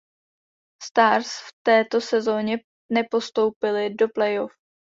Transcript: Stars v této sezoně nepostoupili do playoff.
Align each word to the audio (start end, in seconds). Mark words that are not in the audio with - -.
Stars 0.83 1.31
v 1.39 1.53
této 1.65 2.01
sezoně 2.01 2.57
nepostoupili 2.91 3.95
do 3.95 4.09
playoff. 4.09 4.53